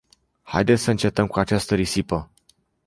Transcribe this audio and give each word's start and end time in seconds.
Haideți 0.43 0.83
să 0.83 0.91
încetăm 0.91 1.27
cu 1.27 1.39
această 1.39 1.75
risipă! 1.75 2.29